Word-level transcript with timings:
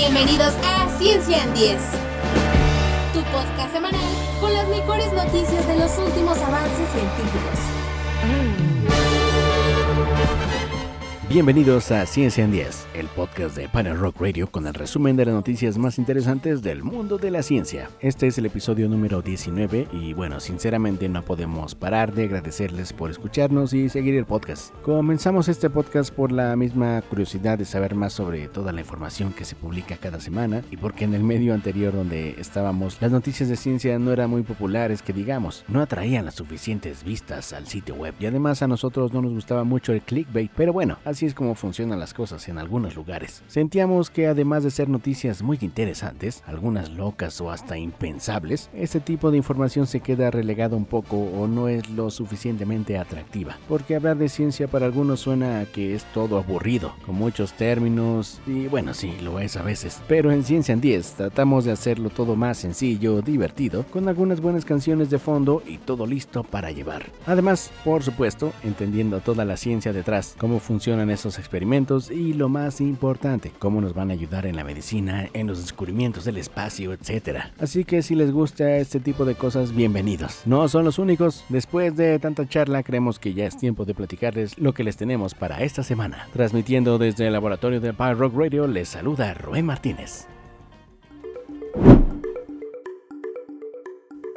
Bienvenidos 0.00 0.54
a 0.64 0.88
Ciencia 0.98 1.44
en 1.44 1.52
10, 1.52 1.78
tu 3.12 3.20
podcast 3.24 3.70
semanal 3.70 4.00
con 4.40 4.50
las 4.50 4.66
mejores 4.68 5.12
noticias 5.12 5.66
de 5.68 5.76
los 5.76 5.98
últimos 5.98 6.38
avances 6.38 6.88
científicos. 6.90 8.59
Bienvenidos 11.30 11.92
a 11.92 12.04
Ciencia 12.06 12.42
en 12.42 12.50
10, 12.50 12.88
el 12.94 13.06
podcast 13.06 13.54
de 13.54 13.68
Panel 13.68 13.96
Rock 13.96 14.20
Radio 14.20 14.50
con 14.50 14.66
el 14.66 14.74
resumen 14.74 15.14
de 15.14 15.26
las 15.26 15.34
noticias 15.36 15.78
más 15.78 15.96
interesantes 15.96 16.60
del 16.60 16.82
mundo 16.82 17.18
de 17.18 17.30
la 17.30 17.44
ciencia. 17.44 17.88
Este 18.00 18.26
es 18.26 18.36
el 18.38 18.46
episodio 18.46 18.88
número 18.88 19.22
19 19.22 19.86
y 19.92 20.12
bueno, 20.12 20.40
sinceramente 20.40 21.08
no 21.08 21.22
podemos 21.22 21.76
parar 21.76 22.14
de 22.14 22.24
agradecerles 22.24 22.92
por 22.92 23.12
escucharnos 23.12 23.72
y 23.74 23.88
seguir 23.88 24.16
el 24.16 24.26
podcast. 24.26 24.74
Comenzamos 24.82 25.46
este 25.46 25.70
podcast 25.70 26.12
por 26.12 26.32
la 26.32 26.56
misma 26.56 27.00
curiosidad 27.02 27.58
de 27.58 27.64
saber 27.64 27.94
más 27.94 28.12
sobre 28.12 28.48
toda 28.48 28.72
la 28.72 28.80
información 28.80 29.32
que 29.32 29.44
se 29.44 29.54
publica 29.54 29.98
cada 29.98 30.18
semana 30.18 30.64
y 30.72 30.78
porque 30.78 31.04
en 31.04 31.14
el 31.14 31.22
medio 31.22 31.54
anterior 31.54 31.94
donde 31.94 32.34
estábamos 32.40 33.00
las 33.00 33.12
noticias 33.12 33.48
de 33.48 33.54
ciencia 33.54 34.00
no 34.00 34.10
eran 34.12 34.30
muy 34.30 34.42
populares 34.42 35.00
que 35.00 35.12
digamos, 35.12 35.64
no 35.68 35.80
atraían 35.80 36.24
las 36.24 36.34
suficientes 36.34 37.04
vistas 37.04 37.52
al 37.52 37.68
sitio 37.68 37.94
web 37.94 38.16
y 38.18 38.26
además 38.26 38.62
a 38.62 38.66
nosotros 38.66 39.12
no 39.12 39.22
nos 39.22 39.32
gustaba 39.32 39.62
mucho 39.62 39.92
el 39.92 40.02
clickbait, 40.02 40.50
pero 40.56 40.72
bueno, 40.72 40.98
así 41.04 41.19
Así 41.20 41.26
es 41.26 41.34
como 41.34 41.54
funcionan 41.54 42.00
las 42.00 42.14
cosas 42.14 42.48
en 42.48 42.56
algunos 42.56 42.96
lugares. 42.96 43.42
Sentíamos 43.46 44.08
que 44.08 44.26
además 44.26 44.64
de 44.64 44.70
ser 44.70 44.88
noticias 44.88 45.42
muy 45.42 45.58
interesantes, 45.60 46.42
algunas 46.46 46.88
locas 46.88 47.38
o 47.42 47.50
hasta 47.50 47.76
impensables, 47.76 48.70
este 48.72 49.00
tipo 49.00 49.30
de 49.30 49.36
información 49.36 49.86
se 49.86 50.00
queda 50.00 50.30
relegado 50.30 50.78
un 50.78 50.86
poco 50.86 51.18
o 51.18 51.46
no 51.46 51.68
es 51.68 51.90
lo 51.90 52.10
suficientemente 52.10 52.96
atractiva. 52.96 53.58
Porque 53.68 53.96
hablar 53.96 54.16
de 54.16 54.30
ciencia 54.30 54.66
para 54.66 54.86
algunos 54.86 55.20
suena 55.20 55.60
a 55.60 55.66
que 55.66 55.94
es 55.94 56.04
todo 56.14 56.38
aburrido, 56.38 56.94
con 57.04 57.16
muchos 57.16 57.52
términos 57.52 58.40
y 58.46 58.68
bueno, 58.68 58.94
sí, 58.94 59.14
lo 59.22 59.40
es 59.40 59.58
a 59.58 59.62
veces. 59.62 60.00
Pero 60.08 60.32
en 60.32 60.42
Ciencia 60.42 60.72
en 60.72 60.80
10 60.80 61.16
tratamos 61.16 61.66
de 61.66 61.72
hacerlo 61.72 62.08
todo 62.08 62.34
más 62.34 62.56
sencillo, 62.56 63.20
divertido, 63.20 63.84
con 63.92 64.08
algunas 64.08 64.40
buenas 64.40 64.64
canciones 64.64 65.10
de 65.10 65.18
fondo 65.18 65.62
y 65.66 65.76
todo 65.76 66.06
listo 66.06 66.44
para 66.44 66.70
llevar. 66.70 67.12
Además, 67.26 67.70
por 67.84 68.02
supuesto, 68.02 68.54
entendiendo 68.64 69.20
toda 69.20 69.44
la 69.44 69.58
ciencia 69.58 69.92
detrás, 69.92 70.34
cómo 70.38 70.60
funcionan 70.60 71.09
esos 71.10 71.38
experimentos 71.38 72.10
y 72.10 72.32
lo 72.32 72.48
más 72.48 72.80
importante, 72.80 73.52
cómo 73.58 73.80
nos 73.80 73.94
van 73.94 74.10
a 74.10 74.14
ayudar 74.14 74.46
en 74.46 74.56
la 74.56 74.64
medicina, 74.64 75.28
en 75.32 75.46
los 75.46 75.60
descubrimientos 75.60 76.24
del 76.24 76.36
espacio, 76.36 76.92
etc. 76.92 77.40
Así 77.58 77.84
que 77.84 78.02
si 78.02 78.14
les 78.14 78.32
gusta 78.32 78.76
este 78.76 79.00
tipo 79.00 79.24
de 79.24 79.34
cosas, 79.34 79.74
bienvenidos. 79.74 80.42
No 80.46 80.68
son 80.68 80.84
los 80.84 80.98
únicos. 80.98 81.44
Después 81.48 81.96
de 81.96 82.18
tanta 82.18 82.48
charla, 82.48 82.82
creemos 82.82 83.18
que 83.18 83.34
ya 83.34 83.46
es 83.46 83.56
tiempo 83.56 83.84
de 83.84 83.94
platicarles 83.94 84.58
lo 84.58 84.72
que 84.72 84.84
les 84.84 84.96
tenemos 84.96 85.34
para 85.34 85.62
esta 85.62 85.82
semana. 85.82 86.28
Transmitiendo 86.32 86.98
desde 86.98 87.26
el 87.26 87.32
laboratorio 87.32 87.80
de 87.80 87.92
Power 87.92 88.16
Rock 88.16 88.34
Radio, 88.36 88.66
les 88.66 88.88
saluda 88.88 89.34
Roé 89.34 89.62
Martínez. 89.62 90.29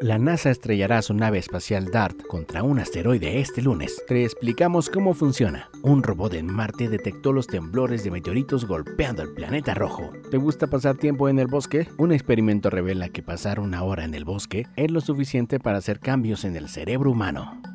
La 0.03 0.19
NASA 0.19 0.51
estrellará 0.51 1.01
su 1.01 1.13
nave 1.13 1.37
espacial 1.37 1.89
DART 1.89 2.27
contra 2.27 2.61
un 2.61 2.77
asteroide 2.77 3.39
este 3.39 3.61
lunes. 3.61 4.03
Te 4.05 4.25
explicamos 4.25 4.89
cómo 4.89 5.13
funciona. 5.13 5.69
Un 5.81 6.03
robot 6.03 6.33
en 6.33 6.53
Marte 6.53 6.89
detectó 6.89 7.31
los 7.31 7.47
temblores 7.47 8.03
de 8.03 8.11
meteoritos 8.11 8.67
golpeando 8.67 9.21
el 9.21 9.33
planeta 9.33 9.73
rojo. 9.73 10.11
¿Te 10.29 10.35
gusta 10.35 10.67
pasar 10.67 10.97
tiempo 10.97 11.29
en 11.29 11.39
el 11.39 11.47
bosque? 11.47 11.87
Un 11.97 12.11
experimento 12.11 12.69
revela 12.69 13.07
que 13.07 13.23
pasar 13.23 13.61
una 13.61 13.83
hora 13.83 14.03
en 14.03 14.13
el 14.13 14.25
bosque 14.25 14.67
es 14.75 14.91
lo 14.91 14.99
suficiente 14.99 15.57
para 15.57 15.77
hacer 15.77 16.01
cambios 16.01 16.43
en 16.43 16.57
el 16.57 16.67
cerebro 16.67 17.09
humano. 17.09 17.72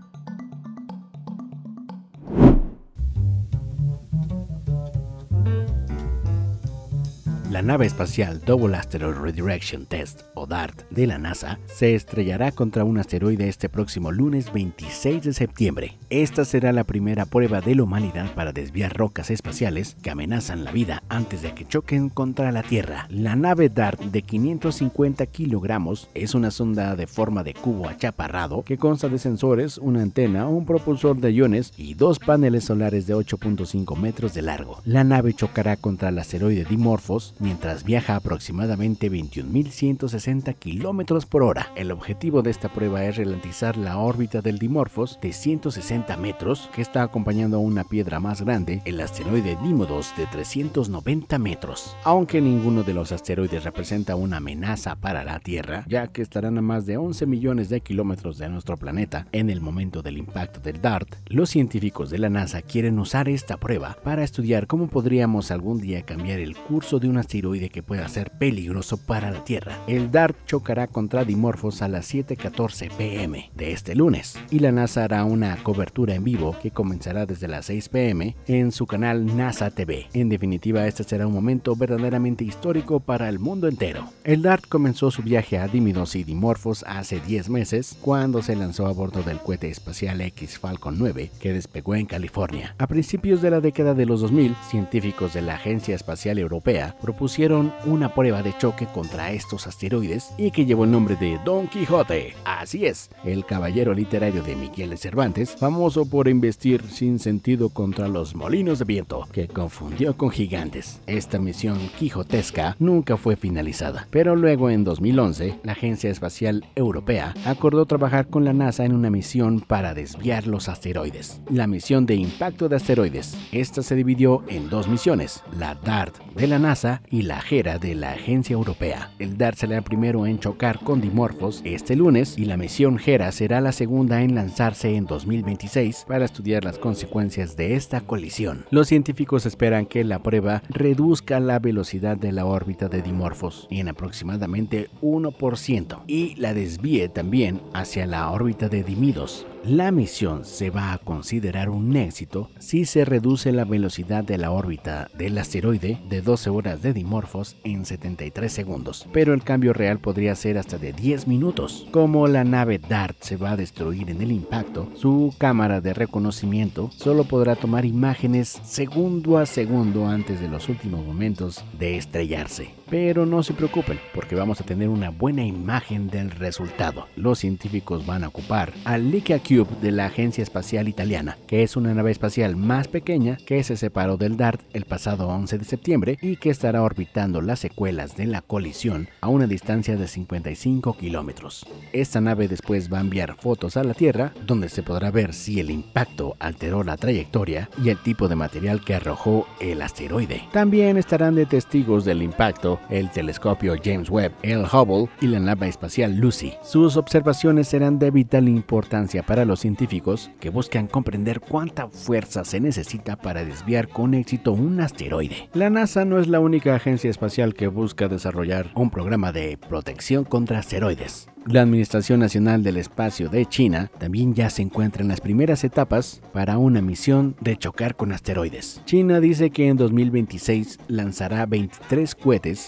La 7.50 7.62
nave 7.62 7.86
espacial 7.86 8.42
Double 8.44 8.76
Asteroid 8.76 9.14
Redirection 9.14 9.86
Test, 9.86 10.24
o 10.34 10.46
DART, 10.46 10.86
de 10.90 11.06
la 11.06 11.16
NASA, 11.16 11.58
se 11.64 11.94
estrellará 11.94 12.52
contra 12.52 12.84
un 12.84 12.98
asteroide 12.98 13.48
este 13.48 13.70
próximo 13.70 14.12
lunes 14.12 14.52
26 14.52 15.22
de 15.22 15.32
septiembre. 15.32 15.96
Esta 16.10 16.44
será 16.44 16.72
la 16.72 16.84
primera 16.84 17.24
prueba 17.24 17.62
de 17.62 17.74
la 17.74 17.84
humanidad 17.84 18.34
para 18.34 18.52
desviar 18.52 18.94
rocas 18.94 19.30
espaciales 19.30 19.96
que 20.02 20.10
amenazan 20.10 20.62
la 20.62 20.72
vida 20.72 21.02
antes 21.08 21.40
de 21.40 21.54
que 21.54 21.66
choquen 21.66 22.10
contra 22.10 22.52
la 22.52 22.62
Tierra. 22.62 23.06
La 23.08 23.34
nave 23.34 23.70
DART 23.70 23.98
de 23.98 24.20
550 24.20 25.24
kilogramos 25.24 26.10
es 26.12 26.34
una 26.34 26.50
sonda 26.50 26.96
de 26.96 27.06
forma 27.06 27.44
de 27.44 27.54
cubo 27.54 27.88
achaparrado 27.88 28.62
que 28.62 28.76
consta 28.76 29.08
de 29.08 29.18
sensores, 29.18 29.78
una 29.78 30.02
antena, 30.02 30.48
un 30.48 30.66
propulsor 30.66 31.16
de 31.16 31.32
iones 31.32 31.72
y 31.78 31.94
dos 31.94 32.18
paneles 32.18 32.64
solares 32.64 33.06
de 33.06 33.16
8.5 33.16 33.96
metros 33.96 34.34
de 34.34 34.42
largo. 34.42 34.82
La 34.84 35.02
nave 35.02 35.32
chocará 35.32 35.78
contra 35.78 36.10
el 36.10 36.18
asteroide 36.18 36.66
Dimorphos 36.66 37.36
mientras 37.40 37.84
viaja 37.84 38.16
aproximadamente 38.16 39.10
21.160 39.10 40.54
km 40.56 41.26
por 41.26 41.42
hora. 41.42 41.70
El 41.76 41.90
objetivo 41.90 42.42
de 42.42 42.50
esta 42.50 42.68
prueba 42.68 43.04
es 43.04 43.16
ralentizar 43.16 43.76
la 43.76 43.98
órbita 43.98 44.40
del 44.40 44.58
Dimorphos 44.58 45.18
de 45.20 45.32
160 45.32 46.16
metros, 46.16 46.68
que 46.74 46.82
está 46.82 47.02
acompañando 47.02 47.56
a 47.56 47.60
una 47.60 47.84
piedra 47.84 48.20
más 48.20 48.42
grande, 48.42 48.82
el 48.84 49.00
asteroide 49.00 49.56
Dimodos 49.62 50.12
de 50.16 50.26
390 50.26 51.38
metros. 51.38 51.96
Aunque 52.04 52.40
ninguno 52.40 52.82
de 52.82 52.94
los 52.94 53.12
asteroides 53.12 53.64
representa 53.64 54.16
una 54.16 54.38
amenaza 54.38 54.96
para 54.96 55.24
la 55.24 55.40
Tierra, 55.40 55.84
ya 55.88 56.08
que 56.08 56.22
estarán 56.22 56.58
a 56.58 56.62
más 56.62 56.86
de 56.86 56.96
11 56.96 57.26
millones 57.26 57.68
de 57.68 57.80
kilómetros 57.80 58.38
de 58.38 58.48
nuestro 58.48 58.76
planeta 58.76 59.26
en 59.32 59.50
el 59.50 59.60
momento 59.60 60.02
del 60.02 60.18
impacto 60.18 60.60
del 60.60 60.80
DART, 60.80 61.14
los 61.26 61.50
científicos 61.50 62.10
de 62.10 62.18
la 62.18 62.30
NASA 62.30 62.62
quieren 62.62 62.98
usar 62.98 63.28
esta 63.28 63.56
prueba 63.56 63.96
para 64.02 64.24
estudiar 64.24 64.66
cómo 64.66 64.88
podríamos 64.88 65.50
algún 65.50 65.80
día 65.80 66.02
cambiar 66.02 66.38
el 66.40 66.56
curso 66.56 66.98
de 66.98 67.08
una 67.08 67.22
asteroide 67.28 67.68
que 67.68 67.82
pueda 67.82 68.08
ser 68.08 68.30
peligroso 68.30 68.96
para 68.96 69.30
la 69.30 69.44
Tierra. 69.44 69.78
El 69.86 70.10
DART 70.10 70.34
chocará 70.46 70.86
contra 70.86 71.26
Dimorphos 71.26 71.82
a 71.82 71.88
las 71.88 72.14
7.14 72.14 72.90
pm 72.96 73.50
de 73.54 73.72
este 73.72 73.94
lunes 73.94 74.38
y 74.50 74.60
la 74.60 74.72
NASA 74.72 75.04
hará 75.04 75.24
una 75.24 75.62
cobertura 75.62 76.14
en 76.14 76.24
vivo 76.24 76.56
que 76.62 76.70
comenzará 76.70 77.26
desde 77.26 77.46
las 77.46 77.66
6 77.66 77.90
pm 77.90 78.34
en 78.46 78.72
su 78.72 78.86
canal 78.86 79.36
NASA 79.36 79.70
TV. 79.70 80.06
En 80.14 80.30
definitiva, 80.30 80.86
este 80.86 81.04
será 81.04 81.26
un 81.26 81.34
momento 81.34 81.76
verdaderamente 81.76 82.44
histórico 82.44 82.98
para 82.98 83.28
el 83.28 83.38
mundo 83.38 83.68
entero. 83.68 84.08
El 84.24 84.40
DART 84.40 84.66
comenzó 84.66 85.10
su 85.10 85.22
viaje 85.22 85.58
a 85.58 85.68
Dimidos 85.68 86.16
y 86.16 86.24
Dimorphos 86.24 86.82
hace 86.88 87.20
10 87.20 87.50
meses 87.50 87.98
cuando 88.00 88.40
se 88.40 88.56
lanzó 88.56 88.86
a 88.86 88.92
bordo 88.92 89.22
del 89.22 89.38
cohete 89.38 89.68
espacial 89.68 90.22
X 90.22 90.58
Falcon 90.58 90.96
9 90.98 91.30
que 91.38 91.52
despegó 91.52 91.94
en 91.94 92.06
California. 92.06 92.74
A 92.78 92.86
principios 92.86 93.42
de 93.42 93.50
la 93.50 93.60
década 93.60 93.92
de 93.92 94.06
los 94.06 94.22
2000, 94.22 94.56
científicos 94.70 95.34
de 95.34 95.42
la 95.42 95.56
Agencia 95.56 95.94
Espacial 95.94 96.38
Europea 96.38 96.96
pusieron 97.18 97.72
una 97.84 98.14
prueba 98.14 98.42
de 98.42 98.56
choque 98.56 98.86
contra 98.86 99.32
estos 99.32 99.66
asteroides 99.66 100.32
y 100.38 100.52
que 100.52 100.64
llevó 100.64 100.84
el 100.84 100.92
nombre 100.92 101.16
de 101.16 101.38
Don 101.44 101.66
Quijote. 101.66 102.34
Así 102.44 102.86
es, 102.86 103.10
el 103.24 103.44
caballero 103.44 103.92
literario 103.92 104.42
de 104.42 104.54
Miguel 104.56 104.90
de 104.90 104.96
Cervantes, 104.96 105.56
famoso 105.56 106.08
por 106.08 106.28
investir 106.28 106.82
sin 106.88 107.18
sentido 107.18 107.68
contra 107.70 108.08
los 108.08 108.34
molinos 108.34 108.78
de 108.78 108.84
viento, 108.84 109.26
que 109.32 109.48
confundió 109.48 110.16
con 110.16 110.30
gigantes. 110.30 111.00
Esta 111.06 111.38
misión 111.38 111.78
quijotesca 111.98 112.76
nunca 112.78 113.16
fue 113.16 113.36
finalizada, 113.36 114.06
pero 114.10 114.36
luego 114.36 114.70
en 114.70 114.84
2011, 114.84 115.60
la 115.64 115.72
Agencia 115.72 116.10
Espacial 116.10 116.66
Europea 116.76 117.34
acordó 117.44 117.84
trabajar 117.86 118.28
con 118.28 118.44
la 118.44 118.52
NASA 118.52 118.84
en 118.84 118.94
una 118.94 119.10
misión 119.10 119.60
para 119.60 119.94
desviar 119.94 120.46
los 120.46 120.68
asteroides. 120.68 121.40
La 121.50 121.66
misión 121.66 122.06
de 122.06 122.14
impacto 122.14 122.68
de 122.68 122.76
asteroides. 122.76 123.36
Esta 123.52 123.82
se 123.82 123.94
dividió 123.94 124.44
en 124.48 124.70
dos 124.70 124.88
misiones, 124.88 125.42
la 125.58 125.74
DART 125.74 126.16
de 126.34 126.46
la 126.46 126.58
NASA 126.58 127.02
y 127.10 127.22
la 127.22 127.40
JERA 127.40 127.78
de 127.78 127.94
la 127.94 128.12
Agencia 128.12 128.54
Europea. 128.54 129.10
El 129.18 129.38
DART 129.38 129.56
será 129.56 129.80
primero 129.82 130.26
en 130.26 130.38
chocar 130.38 130.80
con 130.80 131.00
Dimorphos 131.00 131.62
este 131.64 131.96
lunes 131.96 132.36
y 132.38 132.44
la 132.44 132.56
misión 132.56 132.98
JERA 132.98 133.32
será 133.32 133.60
la 133.60 133.72
segunda 133.72 134.22
en 134.22 134.34
lanzarse 134.34 134.96
en 134.96 135.06
2026 135.06 136.04
para 136.08 136.24
estudiar 136.24 136.64
las 136.64 136.78
consecuencias 136.78 137.56
de 137.56 137.74
esta 137.74 138.00
colisión. 138.00 138.66
Los 138.70 138.88
científicos 138.88 139.46
esperan 139.46 139.86
que 139.86 140.04
la 140.04 140.22
prueba 140.22 140.62
reduzca 140.68 141.40
la 141.40 141.58
velocidad 141.58 142.16
de 142.16 142.32
la 142.32 142.46
órbita 142.46 142.88
de 142.88 143.02
Dimorphos 143.02 143.66
en 143.70 143.88
aproximadamente 143.88 144.88
1% 145.02 146.02
y 146.06 146.34
la 146.36 146.54
desvíe 146.54 147.08
también 147.08 147.60
hacia 147.72 148.06
la 148.06 148.30
órbita 148.30 148.68
de 148.68 148.82
Dimidos 148.82 149.46
la 149.64 149.90
misión 149.90 150.44
se 150.44 150.70
va 150.70 150.92
a 150.92 150.98
considerar 150.98 151.68
un 151.68 151.96
éxito 151.96 152.50
si 152.58 152.84
se 152.84 153.04
reduce 153.04 153.52
la 153.52 153.64
velocidad 153.64 154.24
de 154.24 154.38
la 154.38 154.50
órbita 154.50 155.10
del 155.14 155.36
asteroide 155.38 156.00
de 156.08 156.22
12 156.22 156.50
horas 156.50 156.82
de 156.82 156.92
dimorfos 156.92 157.56
en 157.64 157.84
73 157.84 158.52
segundos, 158.52 159.06
pero 159.12 159.34
el 159.34 159.42
cambio 159.42 159.72
real 159.72 159.98
podría 159.98 160.34
ser 160.34 160.58
hasta 160.58 160.78
de 160.78 160.92
10 160.92 161.26
minutos. 161.26 161.86
Como 161.90 162.26
la 162.28 162.44
nave 162.44 162.78
DART 162.78 163.20
se 163.20 163.36
va 163.36 163.52
a 163.52 163.56
destruir 163.56 164.10
en 164.10 164.22
el 164.22 164.32
impacto, 164.32 164.88
su 164.94 165.34
cámara 165.38 165.80
de 165.80 165.94
reconocimiento 165.94 166.90
solo 166.96 167.24
podrá 167.24 167.56
tomar 167.56 167.84
imágenes 167.84 168.60
segundo 168.64 169.38
a 169.38 169.46
segundo 169.46 170.06
antes 170.06 170.40
de 170.40 170.48
los 170.48 170.68
últimos 170.68 171.04
momentos 171.04 171.64
de 171.78 171.96
estrellarse. 171.96 172.77
Pero 172.90 173.26
no 173.26 173.42
se 173.42 173.52
preocupen, 173.52 173.98
porque 174.14 174.34
vamos 174.34 174.60
a 174.60 174.64
tener 174.64 174.88
una 174.88 175.10
buena 175.10 175.44
imagen 175.44 176.08
del 176.08 176.30
resultado. 176.30 177.06
Los 177.16 177.40
científicos 177.40 178.06
van 178.06 178.24
a 178.24 178.28
ocupar 178.28 178.72
al 178.84 179.10
Leica 179.10 179.38
Cube 179.38 179.68
de 179.82 179.92
la 179.92 180.06
Agencia 180.06 180.42
Espacial 180.42 180.88
Italiana, 180.88 181.36
que 181.46 181.62
es 181.62 181.76
una 181.76 181.92
nave 181.92 182.10
espacial 182.10 182.56
más 182.56 182.88
pequeña 182.88 183.36
que 183.46 183.62
se 183.62 183.76
separó 183.76 184.16
del 184.16 184.38
DART 184.38 184.62
el 184.72 184.86
pasado 184.86 185.28
11 185.28 185.58
de 185.58 185.64
septiembre 185.64 186.18
y 186.22 186.36
que 186.36 186.48
estará 186.48 186.82
orbitando 186.82 187.42
las 187.42 187.58
secuelas 187.58 188.16
de 188.16 188.26
la 188.26 188.40
colisión 188.40 189.08
a 189.20 189.28
una 189.28 189.46
distancia 189.46 189.96
de 189.96 190.08
55 190.08 190.96
kilómetros. 190.96 191.66
Esta 191.92 192.20
nave 192.22 192.48
después 192.48 192.90
va 192.92 192.98
a 192.98 193.02
enviar 193.02 193.36
fotos 193.36 193.76
a 193.76 193.84
la 193.84 193.94
Tierra, 193.94 194.32
donde 194.46 194.68
se 194.70 194.82
podrá 194.82 195.10
ver 195.10 195.34
si 195.34 195.60
el 195.60 195.70
impacto 195.70 196.36
alteró 196.38 196.84
la 196.84 196.96
trayectoria 196.96 197.68
y 197.82 197.90
el 197.90 197.98
tipo 197.98 198.28
de 198.28 198.36
material 198.36 198.82
que 198.82 198.94
arrojó 198.94 199.46
el 199.60 199.82
asteroide. 199.82 200.44
También 200.52 200.96
estarán 200.96 201.34
de 201.34 201.44
testigos 201.44 202.04
del 202.04 202.22
impacto 202.22 202.77
el 202.90 203.10
telescopio 203.10 203.74
James 203.82 204.10
Webb, 204.10 204.32
el 204.42 204.64
Hubble 204.64 205.08
y 205.20 205.26
la 205.26 205.40
nave 205.40 205.68
espacial 205.68 206.16
Lucy. 206.16 206.54
Sus 206.62 206.96
observaciones 206.96 207.68
serán 207.68 207.98
de 207.98 208.10
vital 208.10 208.48
importancia 208.48 209.22
para 209.22 209.44
los 209.44 209.60
científicos 209.60 210.30
que 210.40 210.50
buscan 210.50 210.86
comprender 210.86 211.40
cuánta 211.40 211.88
fuerza 211.88 212.44
se 212.44 212.60
necesita 212.60 213.16
para 213.16 213.44
desviar 213.44 213.88
con 213.88 214.14
éxito 214.14 214.52
un 214.52 214.80
asteroide. 214.80 215.48
La 215.54 215.70
NASA 215.70 216.04
no 216.04 216.18
es 216.18 216.28
la 216.28 216.40
única 216.40 216.74
agencia 216.74 217.10
espacial 217.10 217.54
que 217.54 217.68
busca 217.68 218.08
desarrollar 218.08 218.70
un 218.74 218.90
programa 218.90 219.32
de 219.32 219.56
protección 219.56 220.24
contra 220.24 220.58
asteroides. 220.58 221.28
La 221.46 221.62
Administración 221.62 222.20
Nacional 222.20 222.62
del 222.62 222.76
Espacio 222.76 223.30
de 223.30 223.46
China 223.46 223.90
también 223.98 224.34
ya 224.34 224.50
se 224.50 224.60
encuentra 224.60 225.00
en 225.02 225.08
las 225.08 225.22
primeras 225.22 225.64
etapas 225.64 226.20
para 226.34 226.58
una 226.58 226.82
misión 226.82 227.36
de 227.40 227.56
chocar 227.56 227.96
con 227.96 228.12
asteroides. 228.12 228.82
China 228.84 229.18
dice 229.18 229.48
que 229.48 229.68
en 229.68 229.78
2026 229.78 230.78
lanzará 230.88 231.46
23 231.46 232.14
cohetes 232.16 232.67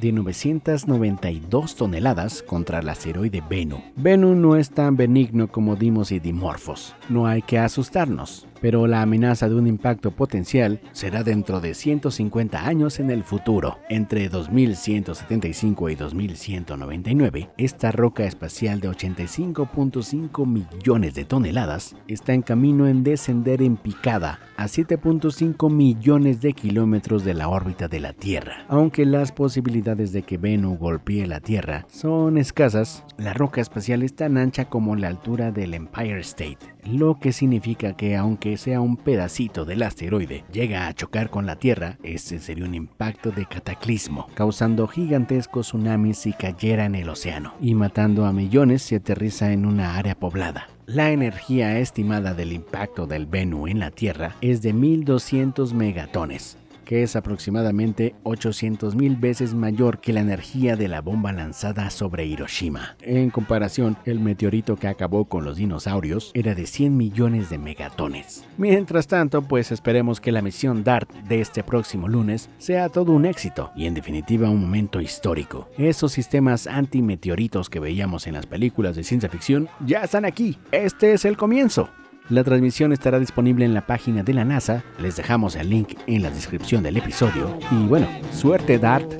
de 0.00 0.12
992 0.12 1.76
toneladas 1.76 2.42
contra 2.42 2.80
el 2.80 2.88
asteroide 2.88 3.42
Bennu. 3.48 3.82
Bennu 3.96 4.34
no 4.34 4.56
es 4.56 4.70
tan 4.70 4.96
benigno 4.96 5.48
como 5.48 5.76
Dimos 5.76 6.12
y 6.12 6.18
Dimorphos. 6.18 6.94
No 7.08 7.26
hay 7.26 7.42
que 7.42 7.58
asustarnos, 7.58 8.46
pero 8.60 8.86
la 8.86 9.02
amenaza 9.02 9.48
de 9.48 9.54
un 9.54 9.66
impacto 9.66 10.10
potencial 10.10 10.80
será 10.92 11.22
dentro 11.22 11.60
de 11.60 11.74
150 11.74 12.66
años 12.66 12.98
en 12.98 13.10
el 13.10 13.24
futuro. 13.24 13.78
Entre 13.88 14.28
2175 14.28 15.90
y 15.90 15.94
2199, 15.94 17.50
esta 17.56 17.92
roca 17.92 18.24
espacial 18.24 18.80
de 18.80 18.90
85.5 18.90 20.46
millones 20.46 21.14
de 21.14 21.24
toneladas 21.24 21.96
está 22.08 22.34
en 22.34 22.42
camino 22.42 22.86
en 22.88 23.04
descender 23.04 23.62
en 23.62 23.76
picada 23.76 24.40
a 24.56 24.64
7.5 24.64 25.70
millones 25.70 26.40
de 26.40 26.52
kilómetros 26.52 27.24
de 27.24 27.34
la 27.34 27.48
órbita 27.48 27.88
de 27.88 28.00
la 28.00 28.12
Tierra. 28.12 28.64
Aunque 28.68 29.04
las 29.04 29.32
posibilidades 29.32 29.85
de 29.94 30.22
que 30.22 30.36
Bennu 30.36 30.76
golpee 30.76 31.26
la 31.26 31.38
Tierra 31.38 31.86
son 31.88 32.38
escasas, 32.38 33.04
la 33.18 33.34
roca 33.34 33.60
espacial 33.60 34.02
es 34.02 34.16
tan 34.16 34.36
ancha 34.36 34.64
como 34.64 34.96
la 34.96 35.06
altura 35.06 35.52
del 35.52 35.74
Empire 35.74 36.18
State, 36.20 36.58
lo 36.84 37.20
que 37.20 37.32
significa 37.32 37.96
que 37.96 38.16
aunque 38.16 38.56
sea 38.56 38.80
un 38.80 38.96
pedacito 38.96 39.64
del 39.64 39.82
asteroide 39.82 40.44
llega 40.52 40.88
a 40.88 40.92
chocar 40.92 41.30
con 41.30 41.46
la 41.46 41.56
Tierra, 41.56 41.98
este 42.02 42.40
sería 42.40 42.64
un 42.64 42.74
impacto 42.74 43.30
de 43.30 43.46
cataclismo, 43.46 44.26
causando 44.34 44.88
gigantescos 44.88 45.68
tsunamis 45.68 46.18
si 46.18 46.32
cayera 46.32 46.86
en 46.86 46.96
el 46.96 47.08
océano 47.08 47.54
y 47.60 47.74
matando 47.74 48.26
a 48.26 48.32
millones 48.32 48.82
si 48.82 48.96
aterriza 48.96 49.52
en 49.52 49.66
una 49.66 49.96
área 49.96 50.18
poblada. 50.18 50.68
La 50.86 51.10
energía 51.10 51.78
estimada 51.78 52.32
del 52.32 52.52
impacto 52.52 53.06
del 53.06 53.26
Bennu 53.26 53.66
en 53.66 53.80
la 53.80 53.90
Tierra 53.90 54.36
es 54.40 54.62
de 54.62 54.72
1200 54.72 55.74
megatones, 55.74 56.58
que 56.86 57.02
es 57.02 57.16
aproximadamente 57.16 58.14
800.000 58.24 59.20
veces 59.20 59.52
mayor 59.52 60.00
que 60.00 60.14
la 60.14 60.20
energía 60.20 60.76
de 60.76 60.88
la 60.88 61.02
bomba 61.02 61.32
lanzada 61.32 61.90
sobre 61.90 62.24
Hiroshima. 62.24 62.96
En 63.02 63.28
comparación, 63.28 63.98
el 64.06 64.20
meteorito 64.20 64.76
que 64.76 64.88
acabó 64.88 65.26
con 65.26 65.44
los 65.44 65.58
dinosaurios 65.58 66.30
era 66.32 66.54
de 66.54 66.66
100 66.66 66.96
millones 66.96 67.50
de 67.50 67.58
megatones. 67.58 68.46
Mientras 68.56 69.08
tanto, 69.08 69.42
pues 69.42 69.72
esperemos 69.72 70.20
que 70.20 70.32
la 70.32 70.40
misión 70.40 70.84
DART 70.84 71.12
de 71.28 71.40
este 71.40 71.62
próximo 71.62 72.08
lunes 72.08 72.48
sea 72.58 72.88
todo 72.88 73.12
un 73.12 73.26
éxito 73.26 73.72
y 73.76 73.86
en 73.86 73.94
definitiva 73.94 74.48
un 74.48 74.62
momento 74.62 75.00
histórico. 75.00 75.68
Esos 75.76 76.12
sistemas 76.12 76.68
antimeteoritos 76.68 77.68
que 77.68 77.80
veíamos 77.80 78.26
en 78.26 78.34
las 78.34 78.46
películas 78.46 78.94
de 78.94 79.04
ciencia 79.04 79.28
ficción 79.28 79.68
ya 79.84 80.02
están 80.02 80.24
aquí. 80.24 80.58
Este 80.70 81.12
es 81.12 81.24
el 81.24 81.36
comienzo. 81.36 81.90
La 82.28 82.42
transmisión 82.42 82.92
estará 82.92 83.20
disponible 83.20 83.64
en 83.64 83.72
la 83.72 83.86
página 83.86 84.24
de 84.24 84.34
la 84.34 84.44
NASA, 84.44 84.82
les 84.98 85.14
dejamos 85.14 85.54
el 85.54 85.70
link 85.70 85.96
en 86.08 86.22
la 86.22 86.30
descripción 86.30 86.82
del 86.82 86.96
episodio. 86.96 87.56
Y 87.70 87.86
bueno, 87.86 88.08
suerte 88.32 88.80
DART. 88.80 89.14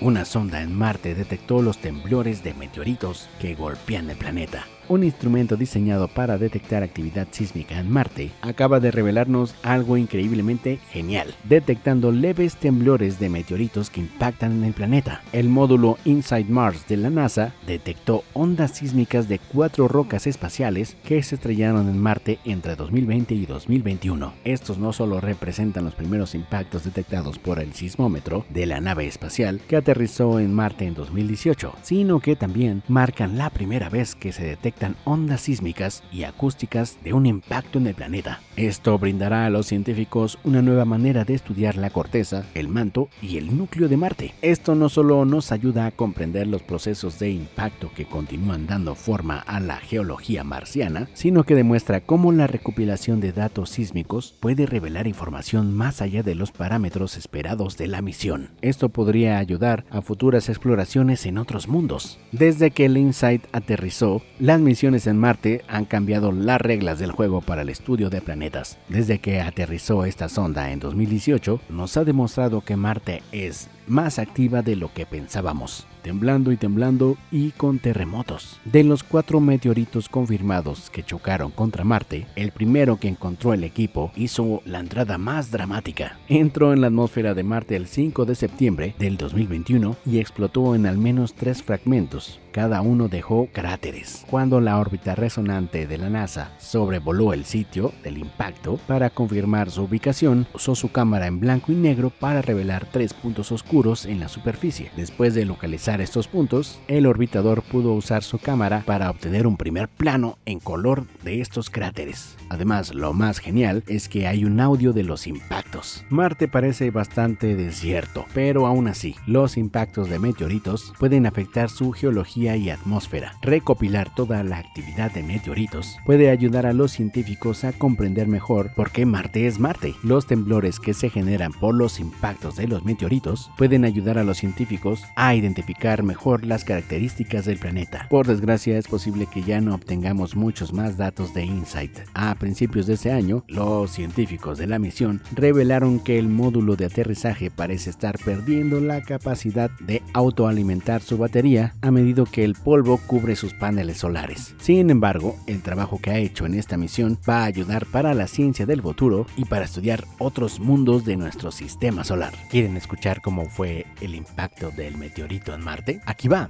Una 0.00 0.24
sonda 0.24 0.62
en 0.62 0.72
Marte 0.72 1.14
detectó 1.14 1.60
los 1.60 1.76
temblores 1.76 2.42
de 2.42 2.54
meteoritos 2.54 3.28
que 3.38 3.54
golpean 3.54 4.08
el 4.08 4.16
planeta 4.16 4.64
un 4.88 5.04
instrumento 5.04 5.56
diseñado 5.56 6.08
para 6.08 6.38
detectar 6.38 6.82
actividad 6.82 7.28
sísmica 7.30 7.78
en 7.78 7.90
Marte, 7.90 8.30
acaba 8.42 8.80
de 8.80 8.90
revelarnos 8.90 9.54
algo 9.62 9.96
increíblemente 9.96 10.78
genial, 10.90 11.34
detectando 11.44 12.12
leves 12.12 12.56
temblores 12.56 13.18
de 13.18 13.28
meteoritos 13.28 13.90
que 13.90 14.00
impactan 14.00 14.52
en 14.52 14.64
el 14.64 14.72
planeta. 14.72 15.22
El 15.32 15.48
módulo 15.48 15.98
Inside 16.04 16.44
Mars 16.44 16.86
de 16.88 16.96
la 16.96 17.10
NASA 17.10 17.54
detectó 17.66 18.24
ondas 18.32 18.72
sísmicas 18.72 19.28
de 19.28 19.38
cuatro 19.38 19.88
rocas 19.88 20.26
espaciales 20.26 20.96
que 21.04 21.22
se 21.22 21.34
estrellaron 21.34 21.88
en 21.88 21.98
Marte 21.98 22.38
entre 22.44 22.76
2020 22.76 23.34
y 23.34 23.46
2021. 23.46 24.34
Estos 24.44 24.78
no 24.78 24.92
solo 24.92 25.20
representan 25.20 25.84
los 25.84 25.94
primeros 25.94 26.34
impactos 26.34 26.84
detectados 26.84 27.38
por 27.38 27.58
el 27.58 27.74
sismómetro 27.74 28.44
de 28.48 28.66
la 28.66 28.80
nave 28.80 29.06
espacial 29.06 29.60
que 29.68 29.76
aterrizó 29.76 30.40
en 30.40 30.54
Marte 30.54 30.86
en 30.86 30.94
2018, 30.94 31.74
sino 31.82 32.20
que 32.20 32.36
también 32.36 32.82
marcan 32.88 33.36
la 33.36 33.50
primera 33.50 33.88
vez 33.88 34.14
que 34.14 34.32
se 34.32 34.44
detecta 34.44 34.77
ondas 35.04 35.42
sísmicas 35.42 36.02
y 36.12 36.24
acústicas 36.24 36.98
de 37.02 37.12
un 37.12 37.26
impacto 37.26 37.78
en 37.78 37.86
el 37.86 37.94
planeta. 37.94 38.40
Esto 38.56 38.98
brindará 38.98 39.46
a 39.46 39.50
los 39.50 39.66
científicos 39.66 40.38
una 40.44 40.62
nueva 40.62 40.84
manera 40.84 41.24
de 41.24 41.34
estudiar 41.34 41.76
la 41.76 41.90
corteza, 41.90 42.44
el 42.54 42.68
manto 42.68 43.08
y 43.22 43.36
el 43.36 43.56
núcleo 43.56 43.88
de 43.88 43.96
Marte. 43.96 44.34
Esto 44.42 44.74
no 44.74 44.88
solo 44.88 45.24
nos 45.24 45.52
ayuda 45.52 45.86
a 45.86 45.90
comprender 45.90 46.46
los 46.46 46.62
procesos 46.62 47.18
de 47.18 47.30
impacto 47.30 47.90
que 47.94 48.06
continúan 48.06 48.66
dando 48.66 48.94
forma 48.94 49.38
a 49.38 49.60
la 49.60 49.76
geología 49.76 50.44
marciana, 50.44 51.08
sino 51.14 51.44
que 51.44 51.54
demuestra 51.54 52.00
cómo 52.00 52.32
la 52.32 52.46
recopilación 52.46 53.20
de 53.20 53.32
datos 53.32 53.70
sísmicos 53.70 54.34
puede 54.40 54.66
revelar 54.66 55.06
información 55.06 55.74
más 55.74 56.02
allá 56.02 56.22
de 56.22 56.34
los 56.34 56.52
parámetros 56.52 57.16
esperados 57.16 57.76
de 57.76 57.86
la 57.86 58.02
misión. 58.02 58.50
Esto 58.60 58.88
podría 58.88 59.38
ayudar 59.38 59.84
a 59.90 60.02
futuras 60.02 60.48
exploraciones 60.48 61.26
en 61.26 61.38
otros 61.38 61.68
mundos. 61.68 62.18
Desde 62.32 62.70
que 62.70 62.86
el 62.86 62.96
InSight 62.96 63.44
aterrizó, 63.52 64.22
las 64.38 64.60
misiones 64.68 65.06
en 65.06 65.16
Marte 65.16 65.62
han 65.66 65.86
cambiado 65.86 66.30
las 66.30 66.60
reglas 66.60 66.98
del 66.98 67.10
juego 67.10 67.40
para 67.40 67.62
el 67.62 67.70
estudio 67.70 68.10
de 68.10 68.20
planetas. 68.20 68.76
Desde 68.90 69.18
que 69.18 69.40
aterrizó 69.40 70.04
esta 70.04 70.28
sonda 70.28 70.72
en 70.72 70.78
2018, 70.78 71.58
nos 71.70 71.96
ha 71.96 72.04
demostrado 72.04 72.60
que 72.60 72.76
Marte 72.76 73.22
es 73.32 73.70
más 73.86 74.18
activa 74.18 74.60
de 74.60 74.76
lo 74.76 74.92
que 74.92 75.06
pensábamos 75.06 75.86
temblando 76.08 76.52
y 76.52 76.56
temblando 76.56 77.18
y 77.30 77.50
con 77.50 77.78
terremotos. 77.78 78.60
De 78.64 78.82
los 78.82 79.02
cuatro 79.02 79.40
meteoritos 79.40 80.08
confirmados 80.08 80.88
que 80.88 81.02
chocaron 81.02 81.50
contra 81.50 81.84
Marte, 81.84 82.26
el 82.34 82.50
primero 82.50 82.96
que 82.96 83.08
encontró 83.08 83.52
el 83.52 83.62
equipo 83.62 84.10
hizo 84.16 84.62
la 84.64 84.80
entrada 84.80 85.18
más 85.18 85.50
dramática. 85.50 86.18
Entró 86.26 86.72
en 86.72 86.80
la 86.80 86.86
atmósfera 86.86 87.34
de 87.34 87.42
Marte 87.42 87.76
el 87.76 87.88
5 87.88 88.24
de 88.24 88.34
septiembre 88.36 88.94
del 88.98 89.18
2021 89.18 89.96
y 90.06 90.18
explotó 90.18 90.74
en 90.74 90.86
al 90.86 90.96
menos 90.96 91.34
tres 91.34 91.62
fragmentos. 91.62 92.40
Cada 92.52 92.80
uno 92.80 93.08
dejó 93.08 93.46
cráteres. 93.52 94.24
Cuando 94.28 94.60
la 94.60 94.78
órbita 94.78 95.14
resonante 95.14 95.86
de 95.86 95.98
la 95.98 96.08
NASA 96.08 96.52
sobrevoló 96.58 97.32
el 97.32 97.44
sitio 97.44 97.92
del 98.02 98.18
impacto 98.18 98.80
para 98.86 99.10
confirmar 99.10 99.70
su 99.70 99.82
ubicación, 99.82 100.46
usó 100.54 100.74
su 100.74 100.90
cámara 100.90 101.26
en 101.26 101.38
blanco 101.38 101.70
y 101.70 101.76
negro 101.76 102.10
para 102.10 102.42
revelar 102.42 102.88
tres 102.90 103.12
puntos 103.12 103.52
oscuros 103.52 104.06
en 104.06 104.18
la 104.18 104.28
superficie. 104.28 104.90
Después 104.96 105.34
de 105.34 105.44
localizar 105.44 105.97
estos 106.04 106.28
puntos, 106.28 106.80
el 106.88 107.06
orbitador 107.06 107.62
pudo 107.62 107.92
usar 107.92 108.22
su 108.22 108.38
cámara 108.38 108.82
para 108.86 109.10
obtener 109.10 109.46
un 109.46 109.56
primer 109.56 109.88
plano 109.88 110.38
en 110.46 110.60
color 110.60 111.06
de 111.22 111.40
estos 111.40 111.70
cráteres. 111.70 112.36
Además, 112.48 112.94
lo 112.94 113.12
más 113.12 113.38
genial 113.38 113.82
es 113.86 114.08
que 114.08 114.26
hay 114.26 114.44
un 114.44 114.60
audio 114.60 114.92
de 114.92 115.02
los 115.02 115.26
impactos. 115.26 116.04
Marte 116.08 116.48
parece 116.48 116.90
bastante 116.90 117.56
desierto, 117.56 118.26
pero 118.34 118.66
aún 118.66 118.88
así, 118.88 119.14
los 119.26 119.56
impactos 119.56 120.08
de 120.08 120.18
meteoritos 120.18 120.92
pueden 120.98 121.26
afectar 121.26 121.70
su 121.70 121.92
geología 121.92 122.56
y 122.56 122.70
atmósfera. 122.70 123.34
Recopilar 123.42 124.14
toda 124.14 124.42
la 124.44 124.58
actividad 124.58 125.12
de 125.12 125.22
meteoritos 125.22 125.96
puede 126.06 126.30
ayudar 126.30 126.66
a 126.66 126.72
los 126.72 126.92
científicos 126.92 127.64
a 127.64 127.72
comprender 127.72 128.28
mejor 128.28 128.74
por 128.74 128.90
qué 128.90 129.06
Marte 129.06 129.46
es 129.46 129.58
Marte. 129.58 129.94
Los 130.02 130.26
temblores 130.26 130.80
que 130.80 130.94
se 130.94 131.10
generan 131.10 131.52
por 131.52 131.74
los 131.74 132.00
impactos 132.00 132.56
de 132.56 132.68
los 132.68 132.84
meteoritos 132.84 133.50
pueden 133.56 133.84
ayudar 133.84 134.18
a 134.18 134.24
los 134.24 134.38
científicos 134.38 135.02
a 135.16 135.34
identificar 135.34 135.87
mejor 135.96 136.44
las 136.44 136.64
características 136.64 137.46
del 137.46 137.58
planeta. 137.58 138.06
Por 138.10 138.26
desgracia, 138.26 138.76
es 138.76 138.88
posible 138.88 139.26
que 139.26 139.42
ya 139.42 139.60
no 139.60 139.74
obtengamos 139.74 140.36
muchos 140.36 140.72
más 140.72 140.96
datos 140.96 141.32
de 141.34 141.44
InSight. 141.44 142.00
A 142.14 142.34
principios 142.34 142.86
de 142.86 142.94
este 142.94 143.10
año, 143.10 143.44
los 143.48 143.90
científicos 143.90 144.58
de 144.58 144.66
la 144.66 144.78
misión 144.78 145.22
revelaron 145.34 146.00
que 146.00 146.18
el 146.18 146.28
módulo 146.28 146.76
de 146.76 146.86
aterrizaje 146.86 147.50
parece 147.50 147.90
estar 147.90 148.18
perdiendo 148.18 148.80
la 148.80 149.02
capacidad 149.02 149.70
de 149.80 150.02
autoalimentar 150.12 151.00
su 151.00 151.16
batería 151.16 151.74
a 151.80 151.90
medida 151.90 152.18
que 152.24 152.44
el 152.44 152.54
polvo 152.54 152.98
cubre 153.06 153.36
sus 153.36 153.54
paneles 153.54 153.98
solares. 153.98 154.54
Sin 154.58 154.90
embargo, 154.90 155.36
el 155.46 155.62
trabajo 155.62 156.00
que 156.00 156.10
ha 156.10 156.18
hecho 156.18 156.46
en 156.46 156.54
esta 156.54 156.76
misión 156.76 157.18
va 157.28 157.42
a 157.42 157.44
ayudar 157.44 157.86
para 157.86 158.14
la 158.14 158.26
ciencia 158.26 158.66
del 158.66 158.82
futuro 158.82 159.26
y 159.36 159.44
para 159.44 159.66
estudiar 159.66 160.04
otros 160.18 160.58
mundos 160.58 161.04
de 161.04 161.16
nuestro 161.16 161.50
sistema 161.50 162.04
solar. 162.04 162.32
¿Quieren 162.50 162.76
escuchar 162.76 163.20
cómo 163.20 163.44
fue 163.46 163.86
el 164.00 164.14
impacto 164.14 164.70
del 164.70 164.96
meteorito 164.96 165.54
en 165.54 165.62
Marte? 165.68 166.00
Aquí 166.06 166.28
va. 166.28 166.48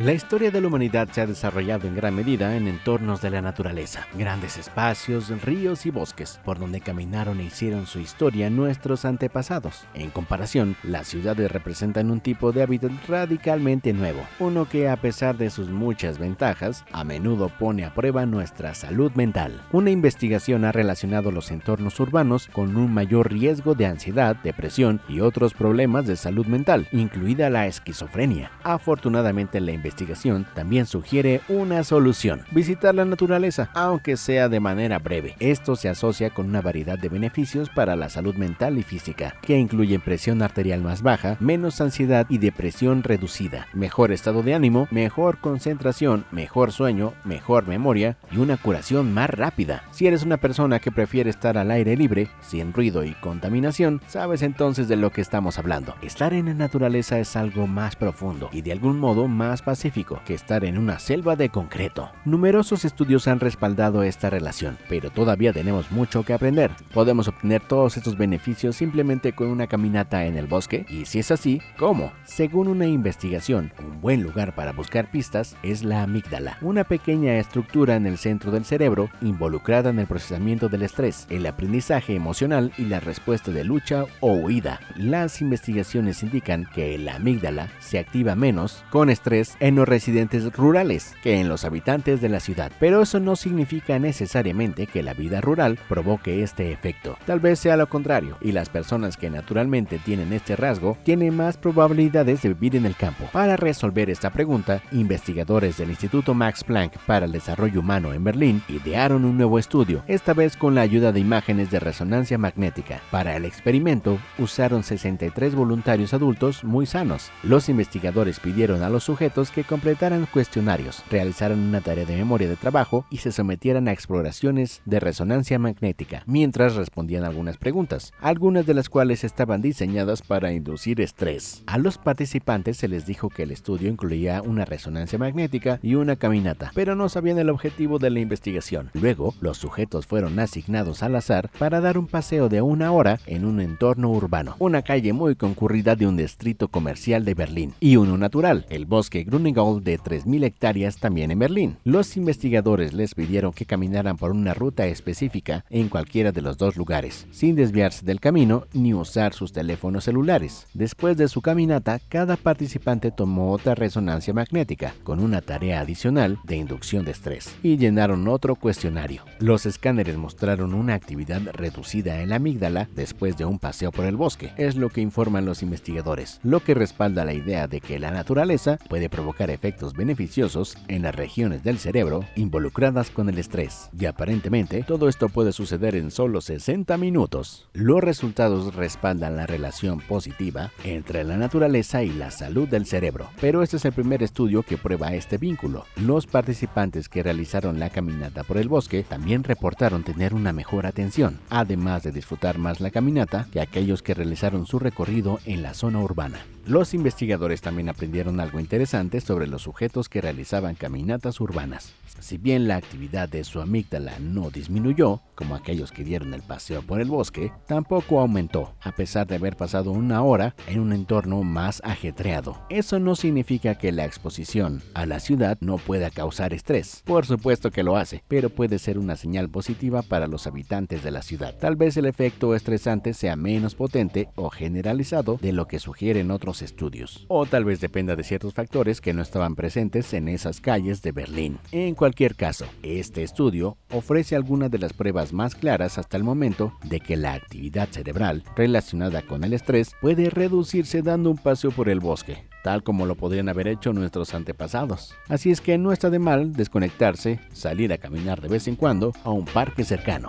La 0.00 0.14
historia 0.14 0.50
de 0.50 0.62
la 0.62 0.68
humanidad 0.68 1.10
se 1.12 1.20
ha 1.20 1.26
desarrollado 1.26 1.86
en 1.86 1.94
gran 1.94 2.14
medida 2.14 2.56
en 2.56 2.68
entornos 2.68 3.20
de 3.20 3.28
la 3.28 3.42
naturaleza, 3.42 4.06
grandes 4.14 4.56
espacios, 4.56 5.28
ríos 5.42 5.84
y 5.84 5.90
bosques, 5.90 6.40
por 6.42 6.58
donde 6.58 6.80
caminaron 6.80 7.38
e 7.38 7.44
hicieron 7.44 7.84
su 7.84 7.98
historia 7.98 8.48
nuestros 8.48 9.04
antepasados. 9.04 9.84
En 9.92 10.08
comparación, 10.08 10.74
las 10.84 11.06
ciudades 11.06 11.52
representan 11.52 12.10
un 12.10 12.20
tipo 12.20 12.50
de 12.50 12.62
hábitat 12.62 12.92
radicalmente 13.08 13.92
nuevo, 13.92 14.26
uno 14.38 14.66
que 14.66 14.88
a 14.88 14.96
pesar 14.96 15.36
de 15.36 15.50
sus 15.50 15.68
muchas 15.68 16.18
ventajas, 16.18 16.86
a 16.92 17.04
menudo 17.04 17.50
pone 17.50 17.84
a 17.84 17.92
prueba 17.92 18.24
nuestra 18.24 18.74
salud 18.74 19.12
mental. 19.16 19.60
Una 19.70 19.90
investigación 19.90 20.64
ha 20.64 20.72
relacionado 20.72 21.30
los 21.30 21.50
entornos 21.50 22.00
urbanos 22.00 22.48
con 22.54 22.74
un 22.78 22.94
mayor 22.94 23.30
riesgo 23.30 23.74
de 23.74 23.84
ansiedad, 23.84 24.34
depresión 24.36 25.02
y 25.10 25.20
otros 25.20 25.52
problemas 25.52 26.06
de 26.06 26.16
salud 26.16 26.46
mental, 26.46 26.88
incluida 26.90 27.50
la 27.50 27.66
esquizofrenia. 27.66 28.50
Afortunadamente, 28.62 29.60
la 29.60 29.72
investigación 29.72 29.89
investigación 29.90 30.46
también 30.54 30.86
sugiere 30.86 31.40
una 31.48 31.82
solución, 31.82 32.42
visitar 32.52 32.94
la 32.94 33.04
naturaleza, 33.04 33.70
aunque 33.74 34.16
sea 34.16 34.48
de 34.48 34.60
manera 34.60 35.00
breve. 35.00 35.34
Esto 35.40 35.74
se 35.74 35.88
asocia 35.88 36.30
con 36.30 36.46
una 36.48 36.62
variedad 36.62 36.96
de 36.96 37.08
beneficios 37.08 37.68
para 37.70 37.96
la 37.96 38.08
salud 38.08 38.36
mental 38.36 38.78
y 38.78 38.84
física, 38.84 39.34
que 39.42 39.58
incluyen 39.58 40.00
presión 40.00 40.42
arterial 40.42 40.80
más 40.80 41.02
baja, 41.02 41.36
menos 41.40 41.80
ansiedad 41.80 42.26
y 42.28 42.38
depresión 42.38 43.02
reducida, 43.02 43.66
mejor 43.72 44.12
estado 44.12 44.44
de 44.44 44.54
ánimo, 44.54 44.86
mejor 44.92 45.38
concentración, 45.38 46.24
mejor 46.30 46.70
sueño, 46.70 47.12
mejor 47.24 47.66
memoria 47.66 48.16
y 48.30 48.38
una 48.38 48.56
curación 48.56 49.12
más 49.12 49.28
rápida. 49.28 49.82
Si 49.90 50.06
eres 50.06 50.22
una 50.22 50.36
persona 50.36 50.78
que 50.78 50.92
prefiere 50.92 51.30
estar 51.30 51.58
al 51.58 51.72
aire 51.72 51.96
libre, 51.96 52.28
sin 52.40 52.72
ruido 52.72 53.02
y 53.02 53.14
contaminación, 53.14 54.00
sabes 54.06 54.42
entonces 54.42 54.86
de 54.86 54.96
lo 54.96 55.10
que 55.10 55.20
estamos 55.20 55.58
hablando. 55.58 55.96
Estar 56.00 56.32
en 56.32 56.46
la 56.46 56.54
naturaleza 56.54 57.18
es 57.18 57.34
algo 57.34 57.66
más 57.66 57.96
profundo 57.96 58.50
y 58.52 58.62
de 58.62 58.70
algún 58.70 59.00
modo 59.00 59.26
más 59.26 59.62
pacífico 59.80 60.20
que 60.26 60.34
estar 60.34 60.62
en 60.66 60.76
una 60.76 60.98
selva 60.98 61.36
de 61.36 61.48
concreto. 61.48 62.10
Numerosos 62.26 62.84
estudios 62.84 63.26
han 63.26 63.40
respaldado 63.40 64.02
esta 64.02 64.28
relación, 64.28 64.76
pero 64.90 65.08
todavía 65.08 65.54
tenemos 65.54 65.90
mucho 65.90 66.22
que 66.22 66.34
aprender. 66.34 66.70
¿Podemos 66.92 67.28
obtener 67.28 67.62
todos 67.62 67.96
estos 67.96 68.18
beneficios 68.18 68.76
simplemente 68.76 69.32
con 69.32 69.48
una 69.48 69.68
caminata 69.68 70.26
en 70.26 70.36
el 70.36 70.46
bosque? 70.46 70.84
Y 70.90 71.06
si 71.06 71.20
es 71.20 71.30
así, 71.30 71.62
¿cómo? 71.78 72.12
Según 72.24 72.68
una 72.68 72.84
investigación, 72.84 73.72
un 73.78 74.02
buen 74.02 74.22
lugar 74.22 74.54
para 74.54 74.72
buscar 74.72 75.10
pistas 75.10 75.56
es 75.62 75.82
la 75.82 76.02
amígdala, 76.02 76.58
una 76.60 76.84
pequeña 76.84 77.38
estructura 77.38 77.96
en 77.96 78.04
el 78.04 78.18
centro 78.18 78.50
del 78.50 78.66
cerebro 78.66 79.08
involucrada 79.22 79.88
en 79.88 79.98
el 79.98 80.06
procesamiento 80.06 80.68
del 80.68 80.82
estrés, 80.82 81.26
el 81.30 81.46
aprendizaje 81.46 82.14
emocional 82.14 82.70
y 82.76 82.84
la 82.84 83.00
respuesta 83.00 83.50
de 83.50 83.64
lucha 83.64 84.04
o 84.20 84.34
huida. 84.34 84.78
Las 84.96 85.40
investigaciones 85.40 86.22
indican 86.22 86.68
que 86.74 86.98
la 86.98 87.14
amígdala 87.14 87.70
se 87.78 87.98
activa 87.98 88.34
menos 88.34 88.84
con 88.90 89.08
estrés 89.08 89.56
en 89.58 89.69
los 89.76 89.88
residentes 89.88 90.52
rurales 90.52 91.14
que 91.22 91.40
en 91.40 91.48
los 91.48 91.64
habitantes 91.64 92.20
de 92.20 92.28
la 92.28 92.40
ciudad. 92.40 92.72
Pero 92.78 93.02
eso 93.02 93.20
no 93.20 93.36
significa 93.36 93.98
necesariamente 93.98 94.86
que 94.86 95.02
la 95.02 95.14
vida 95.14 95.40
rural 95.40 95.78
provoque 95.88 96.42
este 96.42 96.72
efecto. 96.72 97.16
Tal 97.26 97.40
vez 97.40 97.58
sea 97.58 97.76
lo 97.76 97.88
contrario, 97.88 98.36
y 98.40 98.52
las 98.52 98.68
personas 98.68 99.16
que 99.16 99.30
naturalmente 99.30 99.98
tienen 99.98 100.32
este 100.32 100.56
rasgo 100.56 100.96
tienen 101.02 101.36
más 101.36 101.56
probabilidades 101.56 102.42
de 102.42 102.50
vivir 102.50 102.76
en 102.76 102.86
el 102.86 102.96
campo. 102.96 103.28
Para 103.32 103.56
resolver 103.56 104.10
esta 104.10 104.30
pregunta, 104.30 104.82
investigadores 104.92 105.76
del 105.76 105.90
Instituto 105.90 106.34
Max 106.34 106.64
Planck 106.64 106.96
para 107.06 107.26
el 107.26 107.32
Desarrollo 107.32 107.80
Humano 107.80 108.12
en 108.12 108.24
Berlín 108.24 108.62
idearon 108.68 109.24
un 109.24 109.36
nuevo 109.36 109.58
estudio, 109.58 110.02
esta 110.06 110.34
vez 110.34 110.56
con 110.56 110.74
la 110.74 110.82
ayuda 110.82 111.12
de 111.12 111.20
imágenes 111.20 111.70
de 111.70 111.80
resonancia 111.80 112.38
magnética. 112.38 113.00
Para 113.10 113.36
el 113.36 113.44
experimento, 113.44 114.18
usaron 114.38 114.82
63 114.82 115.54
voluntarios 115.54 116.14
adultos 116.14 116.64
muy 116.64 116.86
sanos. 116.86 117.30
Los 117.42 117.68
investigadores 117.68 118.40
pidieron 118.40 118.82
a 118.82 118.88
los 118.88 119.04
sujetos 119.04 119.50
que 119.50 119.59
completaran 119.64 120.26
cuestionarios, 120.26 121.02
realizaran 121.10 121.58
una 121.58 121.80
tarea 121.80 122.04
de 122.04 122.16
memoria 122.16 122.48
de 122.48 122.56
trabajo 122.56 123.04
y 123.10 123.18
se 123.18 123.32
sometieran 123.32 123.88
a 123.88 123.92
exploraciones 123.92 124.82
de 124.84 125.00
resonancia 125.00 125.58
magnética, 125.58 126.22
mientras 126.26 126.74
respondían 126.74 127.24
algunas 127.24 127.56
preguntas, 127.56 128.12
algunas 128.20 128.66
de 128.66 128.74
las 128.74 128.88
cuales 128.88 129.24
estaban 129.24 129.62
diseñadas 129.62 130.22
para 130.22 130.52
inducir 130.52 131.00
estrés. 131.00 131.62
A 131.66 131.78
los 131.78 131.98
participantes 131.98 132.76
se 132.76 132.88
les 132.88 133.06
dijo 133.06 133.28
que 133.28 133.44
el 133.44 133.50
estudio 133.50 133.88
incluía 133.88 134.42
una 134.42 134.64
resonancia 134.64 135.18
magnética 135.18 135.78
y 135.82 135.94
una 135.94 136.16
caminata, 136.16 136.72
pero 136.74 136.94
no 136.94 137.08
sabían 137.08 137.38
el 137.38 137.50
objetivo 137.50 137.98
de 137.98 138.10
la 138.10 138.20
investigación. 138.20 138.90
Luego, 138.94 139.34
los 139.40 139.58
sujetos 139.58 140.06
fueron 140.06 140.38
asignados 140.38 141.02
al 141.02 141.16
azar 141.16 141.50
para 141.58 141.80
dar 141.80 141.98
un 141.98 142.06
paseo 142.06 142.48
de 142.48 142.62
una 142.62 142.92
hora 142.92 143.18
en 143.26 143.44
un 143.44 143.60
entorno 143.60 144.10
urbano, 144.10 144.56
una 144.58 144.82
calle 144.82 145.12
muy 145.12 145.36
concurrida 145.36 145.96
de 145.96 146.06
un 146.06 146.16
distrito 146.16 146.68
comercial 146.68 147.24
de 147.24 147.34
Berlín, 147.34 147.74
y 147.80 147.96
uno 147.96 148.16
natural, 148.16 148.66
el 148.68 148.86
bosque 148.86 149.24
De 149.50 149.98
3.000 149.98 150.44
hectáreas 150.44 150.98
también 150.98 151.32
en 151.32 151.38
Berlín. 151.40 151.76
Los 151.82 152.16
investigadores 152.16 152.92
les 152.92 153.14
pidieron 153.16 153.52
que 153.52 153.66
caminaran 153.66 154.16
por 154.16 154.30
una 154.30 154.54
ruta 154.54 154.86
específica 154.86 155.64
en 155.70 155.88
cualquiera 155.88 156.30
de 156.30 156.40
los 156.40 156.56
dos 156.56 156.76
lugares, 156.76 157.26
sin 157.32 157.56
desviarse 157.56 158.06
del 158.06 158.20
camino 158.20 158.64
ni 158.72 158.94
usar 158.94 159.34
sus 159.34 159.52
teléfonos 159.52 160.04
celulares. 160.04 160.68
Después 160.72 161.16
de 161.16 161.26
su 161.26 161.42
caminata, 161.42 162.00
cada 162.08 162.36
participante 162.36 163.10
tomó 163.10 163.50
otra 163.50 163.74
resonancia 163.74 164.32
magnética, 164.32 164.94
con 165.02 165.18
una 165.18 165.40
tarea 165.40 165.80
adicional 165.80 166.38
de 166.44 166.56
inducción 166.56 167.04
de 167.04 167.10
estrés, 167.10 167.56
y 167.62 167.76
llenaron 167.76 168.28
otro 168.28 168.54
cuestionario. 168.54 169.24
Los 169.40 169.66
escáneres 169.66 170.16
mostraron 170.16 170.74
una 170.74 170.94
actividad 170.94 171.42
reducida 171.52 172.22
en 172.22 172.28
la 172.28 172.36
amígdala 172.36 172.88
después 172.94 173.36
de 173.36 173.46
un 173.46 173.58
paseo 173.58 173.90
por 173.90 174.04
el 174.04 174.16
bosque, 174.16 174.52
es 174.56 174.76
lo 174.76 174.90
que 174.90 175.00
informan 175.00 175.44
los 175.44 175.62
investigadores, 175.64 176.38
lo 176.44 176.60
que 176.60 176.74
respalda 176.74 177.24
la 177.24 177.34
idea 177.34 177.66
de 177.66 177.80
que 177.80 177.98
la 177.98 178.12
naturaleza 178.12 178.78
puede 178.88 179.08
provocar 179.08 179.39
efectos 179.48 179.94
beneficiosos 179.94 180.76
en 180.88 181.02
las 181.02 181.14
regiones 181.14 181.62
del 181.62 181.78
cerebro 181.78 182.26
involucradas 182.36 183.10
con 183.10 183.30
el 183.30 183.38
estrés. 183.38 183.88
Y 183.98 184.04
aparentemente 184.04 184.82
todo 184.82 185.08
esto 185.08 185.30
puede 185.30 185.52
suceder 185.52 185.94
en 185.94 186.10
solo 186.10 186.42
60 186.42 186.98
minutos. 186.98 187.68
Los 187.72 188.04
resultados 188.04 188.74
respaldan 188.74 189.36
la 189.36 189.46
relación 189.46 190.00
positiva 190.00 190.72
entre 190.84 191.24
la 191.24 191.38
naturaleza 191.38 192.02
y 192.02 192.10
la 192.10 192.30
salud 192.30 192.68
del 192.68 192.84
cerebro. 192.84 193.30
Pero 193.40 193.62
este 193.62 193.78
es 193.78 193.84
el 193.84 193.92
primer 193.92 194.22
estudio 194.22 194.62
que 194.62 194.76
prueba 194.76 195.14
este 195.14 195.38
vínculo. 195.38 195.86
Los 195.96 196.26
participantes 196.26 197.08
que 197.08 197.22
realizaron 197.22 197.78
la 197.78 197.90
caminata 197.90 198.44
por 198.44 198.58
el 198.58 198.68
bosque 198.68 199.04
también 199.08 199.44
reportaron 199.44 200.02
tener 200.02 200.34
una 200.34 200.52
mejor 200.52 200.86
atención, 200.86 201.38
además 201.48 202.02
de 202.02 202.12
disfrutar 202.12 202.58
más 202.58 202.80
la 202.80 202.90
caminata 202.90 203.46
que 203.52 203.60
aquellos 203.60 204.02
que 204.02 204.14
realizaron 204.14 204.66
su 204.66 204.78
recorrido 204.78 205.38
en 205.44 205.62
la 205.62 205.74
zona 205.74 206.00
urbana. 206.00 206.38
Los 206.70 206.94
investigadores 206.94 207.62
también 207.62 207.88
aprendieron 207.88 208.38
algo 208.38 208.60
interesante 208.60 209.20
sobre 209.20 209.48
los 209.48 209.62
sujetos 209.62 210.08
que 210.08 210.20
realizaban 210.20 210.76
caminatas 210.76 211.40
urbanas. 211.40 211.94
Si 212.20 212.38
bien 212.38 212.68
la 212.68 212.76
actividad 212.76 213.28
de 213.28 213.42
su 213.42 213.60
amígdala 213.60 214.20
no 214.20 214.50
disminuyó, 214.50 215.20
como 215.34 215.56
aquellos 215.56 215.90
que 215.90 216.04
dieron 216.04 216.32
el 216.32 216.42
paseo 216.42 216.82
por 216.82 217.00
el 217.00 217.08
bosque, 217.08 217.50
tampoco 217.66 218.20
aumentó, 218.20 218.74
a 218.82 218.92
pesar 218.92 219.26
de 219.26 219.36
haber 219.36 219.56
pasado 219.56 219.90
una 219.90 220.22
hora 220.22 220.54
en 220.68 220.78
un 220.78 220.92
entorno 220.92 221.42
más 221.42 221.80
ajetreado. 221.82 222.56
Eso 222.68 223.00
no 223.00 223.16
significa 223.16 223.74
que 223.74 223.90
la 223.90 224.04
exposición 224.04 224.80
a 224.94 225.06
la 225.06 225.18
ciudad 225.18 225.58
no 225.60 225.78
pueda 225.78 226.10
causar 226.10 226.52
estrés. 226.52 227.02
Por 227.04 227.26
supuesto 227.26 227.72
que 227.72 227.82
lo 227.82 227.96
hace, 227.96 228.22
pero 228.28 228.48
puede 228.48 228.78
ser 228.78 228.96
una 228.98 229.16
señal 229.16 229.48
positiva 229.48 230.02
para 230.02 230.28
los 230.28 230.46
habitantes 230.46 231.02
de 231.02 231.10
la 231.10 231.22
ciudad. 231.22 231.56
Tal 231.58 231.74
vez 231.74 231.96
el 231.96 232.06
efecto 232.06 232.54
estresante 232.54 233.12
sea 233.14 233.34
menos 233.34 233.74
potente 233.74 234.28
o 234.36 234.50
generalizado 234.50 235.38
de 235.40 235.52
lo 235.52 235.66
que 235.66 235.80
sugieren 235.80 236.30
otros 236.30 236.59
estudios. 236.62 237.24
O 237.28 237.46
tal 237.46 237.64
vez 237.64 237.80
dependa 237.80 238.16
de 238.16 238.24
ciertos 238.24 238.54
factores 238.54 239.00
que 239.00 239.12
no 239.12 239.22
estaban 239.22 239.56
presentes 239.56 240.12
en 240.14 240.28
esas 240.28 240.60
calles 240.60 241.02
de 241.02 241.12
Berlín. 241.12 241.58
En 241.72 241.94
cualquier 241.94 242.34
caso, 242.34 242.66
este 242.82 243.22
estudio 243.22 243.76
ofrece 243.90 244.36
algunas 244.36 244.70
de 244.70 244.78
las 244.78 244.92
pruebas 244.92 245.32
más 245.32 245.54
claras 245.54 245.98
hasta 245.98 246.16
el 246.16 246.24
momento 246.24 246.72
de 246.84 247.00
que 247.00 247.16
la 247.16 247.34
actividad 247.34 247.88
cerebral 247.90 248.44
relacionada 248.56 249.22
con 249.22 249.44
el 249.44 249.52
estrés 249.52 249.92
puede 250.00 250.30
reducirse 250.30 251.02
dando 251.02 251.30
un 251.30 251.38
paseo 251.38 251.70
por 251.70 251.88
el 251.88 252.00
bosque, 252.00 252.44
tal 252.62 252.82
como 252.82 253.06
lo 253.06 253.14
podrían 253.14 253.48
haber 253.48 253.68
hecho 253.68 253.92
nuestros 253.92 254.34
antepasados. 254.34 255.14
Así 255.28 255.50
es 255.50 255.60
que 255.60 255.78
no 255.78 255.92
está 255.92 256.10
de 256.10 256.18
mal 256.18 256.52
desconectarse, 256.52 257.40
salir 257.52 257.92
a 257.92 257.98
caminar 257.98 258.40
de 258.40 258.48
vez 258.48 258.68
en 258.68 258.76
cuando 258.76 259.12
a 259.24 259.30
un 259.30 259.44
parque 259.44 259.84
cercano. 259.84 260.28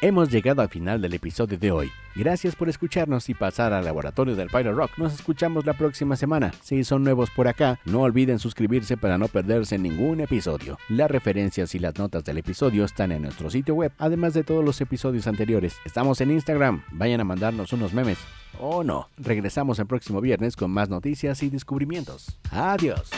Hemos 0.00 0.30
llegado 0.30 0.62
al 0.62 0.68
final 0.68 1.02
del 1.02 1.14
episodio 1.14 1.58
de 1.58 1.72
hoy. 1.72 1.90
Gracias 2.14 2.54
por 2.54 2.68
escucharnos 2.68 3.28
y 3.28 3.34
pasar 3.34 3.72
al 3.72 3.84
laboratorio 3.84 4.36
del 4.36 4.46
Pirate 4.46 4.70
Rock. 4.70 4.92
Nos 4.96 5.12
escuchamos 5.12 5.66
la 5.66 5.72
próxima 5.72 6.14
semana. 6.14 6.52
Si 6.62 6.84
son 6.84 7.02
nuevos 7.02 7.30
por 7.32 7.48
acá, 7.48 7.80
no 7.84 8.02
olviden 8.02 8.38
suscribirse 8.38 8.96
para 8.96 9.18
no 9.18 9.26
perderse 9.26 9.76
ningún 9.76 10.20
episodio. 10.20 10.78
Las 10.88 11.10
referencias 11.10 11.74
y 11.74 11.80
las 11.80 11.98
notas 11.98 12.22
del 12.22 12.38
episodio 12.38 12.84
están 12.84 13.10
en 13.10 13.22
nuestro 13.22 13.50
sitio 13.50 13.74
web, 13.74 13.90
además 13.98 14.34
de 14.34 14.44
todos 14.44 14.64
los 14.64 14.80
episodios 14.80 15.26
anteriores. 15.26 15.74
Estamos 15.84 16.20
en 16.20 16.30
Instagram. 16.30 16.84
Vayan 16.92 17.20
a 17.20 17.24
mandarnos 17.24 17.72
unos 17.72 17.92
memes. 17.92 18.18
O 18.60 18.84
no. 18.84 19.08
Regresamos 19.16 19.80
el 19.80 19.86
próximo 19.88 20.20
viernes 20.20 20.54
con 20.54 20.70
más 20.70 20.88
noticias 20.88 21.42
y 21.42 21.50
descubrimientos. 21.50 22.38
Adiós. 22.52 23.10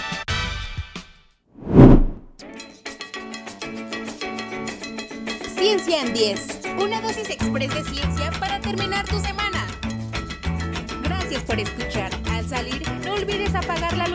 Ciencia 5.91 6.07
en 6.07 6.15
10 6.15 6.61
una 6.85 7.01
dosis 7.01 7.31
express 7.31 7.75
de 7.75 7.83
ciencia 7.83 8.31
para 8.39 8.61
terminar 8.61 9.05
tu 9.09 9.19
semana. 9.19 9.67
Gracias 11.03 11.43
por 11.43 11.59
escuchar. 11.59 12.13
Al 12.31 12.49
salir, 12.49 12.89
no 13.05 13.15
olvides 13.15 13.57
apagar 13.57 13.97
la 13.97 14.07